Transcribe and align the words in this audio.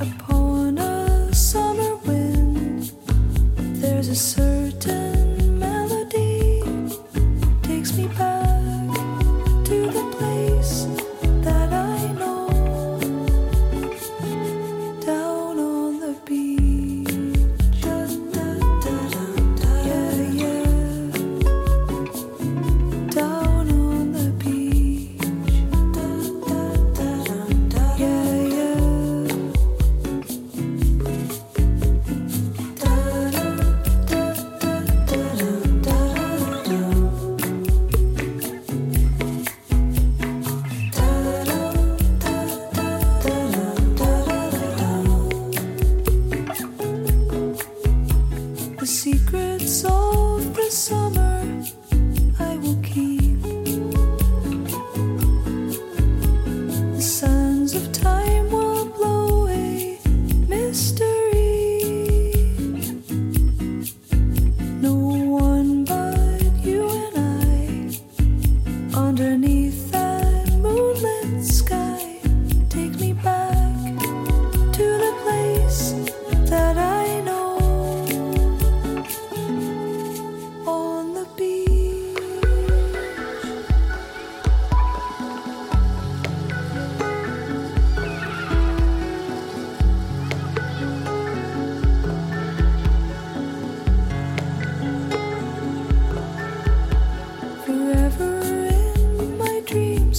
Upon 0.00 0.78
a 0.78 1.34
summer 1.34 1.96
wind, 2.06 2.92
there's 3.80 4.08
a 4.08 4.14
surge. 4.14 4.57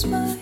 My 0.06 0.39